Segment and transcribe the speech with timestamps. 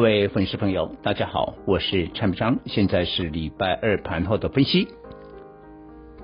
[0.00, 4.88] 各位粉丝朋友，大家好，我是蔡明章，现在是礼拜二盘后的分析。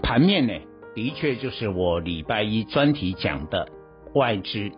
[0.02, 0.54] 盘面呢，
[0.94, 3.68] 的确就是我礼拜一专题讲的
[4.14, 4.70] 外资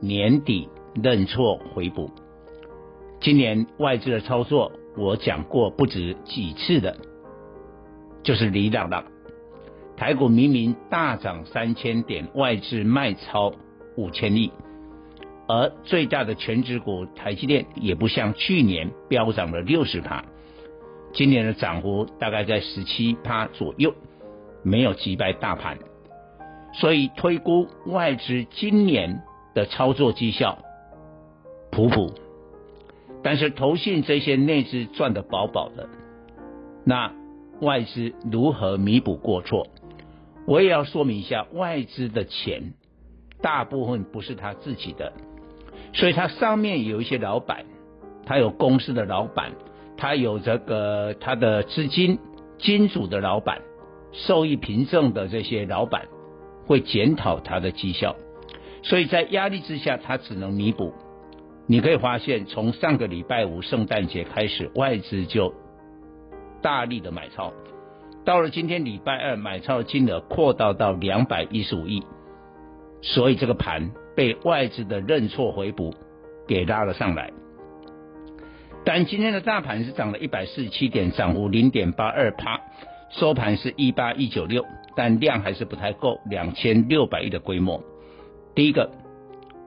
[0.00, 0.68] 年底
[1.00, 2.10] 认错回补。
[3.20, 6.96] 今年外资的操作，我讲过不止几次的，
[8.24, 9.04] 就是李朗朗。
[9.96, 13.52] 台股明明大涨三千点，外资卖超
[13.96, 14.50] 五千亿，
[15.52, 20.24] 而最大的全值股台积电也不像去年飙涨了六十趴，
[21.12, 23.92] 今年的涨幅大概在十七趴左右，
[24.62, 25.76] 没有击败大盘，
[26.72, 30.58] 所以推估外资今年的操作绩效
[31.72, 32.14] 普普，
[33.24, 35.88] 但是投信这些内资赚得饱饱的，
[36.84, 37.12] 那
[37.60, 39.66] 外资如何弥补过错？
[40.46, 42.72] 我也要说明一下，外资的钱
[43.42, 45.12] 大部分不是他自己的，
[45.92, 47.64] 所以他上面有一些老板，
[48.24, 49.52] 他有公司的老板，
[49.96, 52.18] 他有这个他的资金
[52.58, 53.62] 金主的老板，
[54.12, 56.08] 受益凭证的这些老板
[56.66, 58.16] 会检讨他的绩效，
[58.82, 60.92] 所以在压力之下，他只能弥补。
[61.66, 65.54] 你可以发现，从上个礼拜五圣诞节开始，外资就
[66.60, 67.52] 大力的买超。
[68.24, 72.02] 到了今天礼拜二，买超的金额扩大到两百一十五亿，
[73.02, 75.94] 所以这个盘被外资的认错回补
[76.46, 77.32] 给拉了上来。
[78.84, 82.60] 但今天的大盘是涨了一百四十七点，涨幅零点八二趴，
[83.12, 87.82] 收盘是一八一九六，但量还是不太够，两千六百亿的规模。
[88.54, 88.90] 第一个，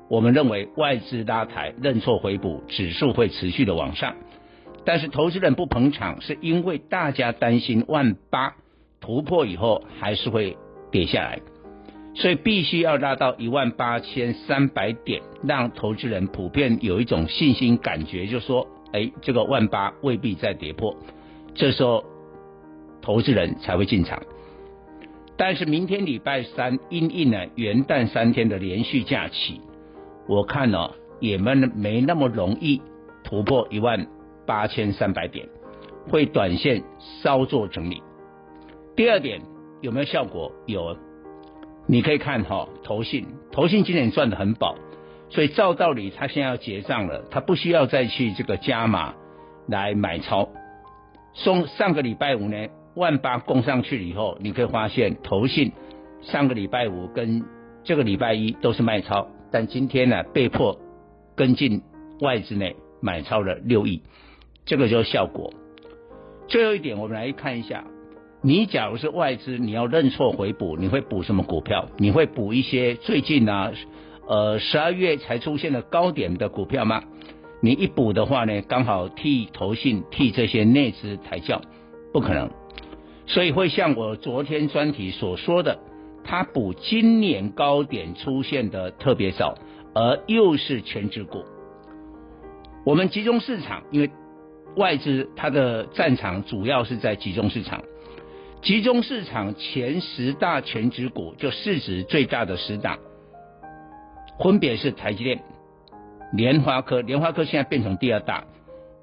[0.08, 4.14] 我们认为外资拉抬认错回补，指数会持续的往上。
[4.86, 8.54] 但是投资人不捧场，是因为大家担心万八
[9.02, 10.56] 突破以后还是会
[10.92, 11.40] 跌下来，
[12.16, 20.96] 所以必须要拉到一万八千三百点，让投资人普遍有一种信心感觉，就说，哎，这个万八未必再跌破，
[21.54, 22.04] 这时候
[23.02, 24.22] 投资人才会进场。
[25.36, 29.62] 但是明天礼拜三因应呢元旦三天的连续假期，
[30.28, 32.82] 我看呢、哦、也没没那么容易
[33.24, 34.08] 突破一万。
[34.46, 35.48] 八千三百点
[36.10, 38.04] 会短线稍作整理。
[38.94, 39.42] 第二点
[39.80, 40.52] 有没有效果？
[40.66, 40.98] 有，
[41.86, 44.76] 你可以看哈，投信投信今年赚得很饱，
[45.30, 49.14] 所以照道理他现在要结账了，他不需要再去这个加码
[49.68, 50.50] 来买超。
[51.34, 55.72] 送上个礼拜五呢，万八攻上去了以后，你可以发现投信
[56.22, 57.44] 上个礼拜五跟
[57.84, 60.80] 这个礼拜一都是卖超，但今天呢被迫
[61.36, 61.82] 跟进
[62.22, 64.04] 外资内买超了六亿。
[64.66, 65.54] 这个就是效果。
[66.48, 67.84] 最后一点，我们来看一下，
[68.46, 71.88] 你假如是外资，你要认错回补，你会补什么股票？
[71.98, 73.72] 你会补一些最近啊，
[74.28, 77.04] 呃，十二月才出现的高点的股票吗？
[77.62, 81.62] 你一补的话呢，刚好替投信替这些内资抬轿，
[82.12, 82.50] 不可能。
[83.28, 85.80] 所以会像我昨天专题所说的，
[86.26, 89.56] 他补今年高点出现的特别少，
[89.96, 91.46] 而又是权值股。
[92.86, 94.12] 我们集中市场，因为。
[94.76, 97.84] 外资它的战场主要是在集中市场，
[98.64, 102.98] 集中市场前十大全值股就市值最大的十大，
[104.42, 105.44] 分别是台积电、
[106.32, 108.46] 联发科，联发科现在变成第二大，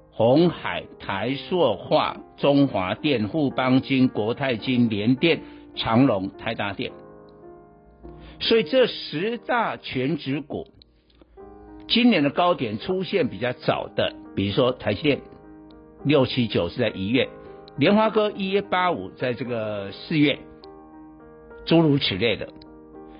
[0.09, 5.41] 鸿海、台塑化、中华电、富邦金、国泰金、联电、
[5.75, 6.91] 长荣、台达电，
[8.39, 10.69] 所以这十大全值股
[11.87, 15.19] 今年的高点出现比较早的，比如说台积电。
[16.03, 17.29] 六七九是在一月，
[17.81, 20.37] 联发科一月八五在这个四月，
[21.65, 22.47] 诸如此类的，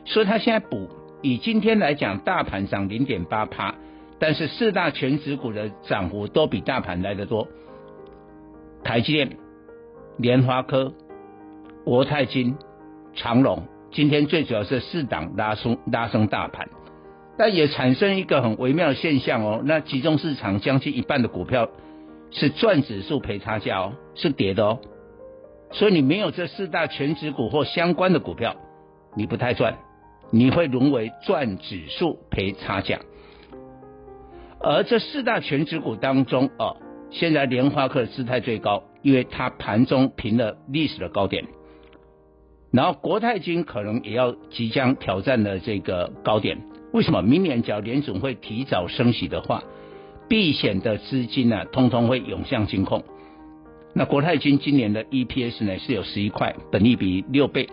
[0.05, 0.87] 所以他现在补，
[1.23, 3.73] 以今天来讲，大盘涨零点八趴，
[4.19, 7.47] 但是四大全指股的涨幅都比大盘来得多，
[8.83, 9.35] 台积电、
[10.17, 10.93] 联发科、
[11.83, 12.55] 国泰金、
[13.15, 16.69] 长荣，今天最主要是四档拉升拉升大盘，
[17.35, 21.67] 但也产生一个很微妙的现象哦，那集中市场将近一半的股票。
[22.31, 24.80] 是赚指数赔差价哦，是跌的哦，
[25.72, 28.56] 所以你没有这四大权值股或相关的股票，
[29.16, 29.78] 你不太赚，
[30.31, 33.00] 你会沦为赚指数赔差价。
[34.60, 36.78] 而这四大权值股当中哦，
[37.10, 41.45] 现在联发科的姿态最高，因为它盘中平了历史的高点。
[42.72, 46.62] 然后国泰金可能也要即将挑战了这个高点。
[46.94, 47.22] 为什么？
[47.22, 49.63] 明年只要联总会提早升息的话，
[50.31, 53.04] 避险的资金呢、通通会涌向金控。
[53.94, 57.68] 那国泰金今年的 EPS 呢是有十一块，本利比六倍，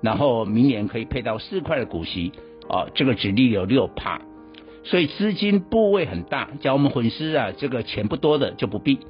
[0.00, 2.30] 然后明年可以配到四块的股息
[2.68, 4.20] 啊，这个殖利有六趴，
[4.84, 6.50] 所以资金部位很大。
[6.60, 9.00] 叫我们粉丝啊，这个钱不多的就不必，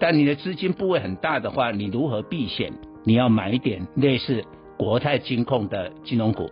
[0.00, 2.72] 但你的资金部位很大的话，你如何避险？
[3.04, 4.42] 你要买一点类似
[4.76, 6.50] 国泰金控的金融股。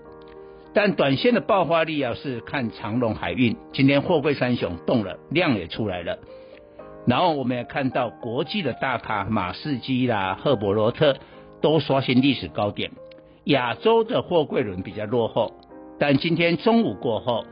[0.74, 6.18] 但短线的爆发力啊是看长龙海运，今天货柜三雄动了，量也出来了。
[7.06, 11.16] 然后我们也看到国际的大咖马士基啦、赫伯罗特
[11.62, 12.90] 都刷新历史高点。
[13.44, 15.52] 亚洲的货柜轮比较落后，
[16.00, 17.44] 但今天中午过后，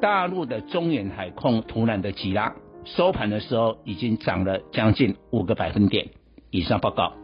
[0.00, 6.08] 大陆的中远海控突然的急拉，收盘的时候已经涨了将近五个百分点。
[6.50, 7.23] 以上报告。